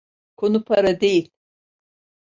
Konu 0.35 0.63
para 0.63 1.01
değil. 1.01 1.31